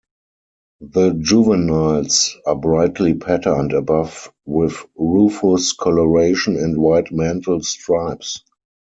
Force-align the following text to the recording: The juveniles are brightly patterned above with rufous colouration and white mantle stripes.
The 0.79 1.11
juveniles 1.13 2.35
are 2.47 2.55
brightly 2.55 3.13
patterned 3.13 3.71
above 3.73 4.33
with 4.47 4.83
rufous 4.95 5.73
colouration 5.73 6.55
and 6.57 6.75
white 6.79 7.11
mantle 7.11 7.61
stripes. 7.61 8.43